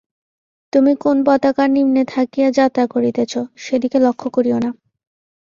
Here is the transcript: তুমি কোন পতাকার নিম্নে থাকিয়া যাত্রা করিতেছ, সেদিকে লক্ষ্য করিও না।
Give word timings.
তুমি 0.73 0.91
কোন 0.95 1.17
পতাকার 1.25 1.69
নিম্নে 1.69 2.03
থাকিয়া 2.05 2.49
যাত্রা 2.51 2.83
করিতেছ, 2.87 3.33
সেদিকে 3.55 3.97
লক্ষ্য 3.99 4.27
করিও 4.29 4.57
না। 4.59 4.69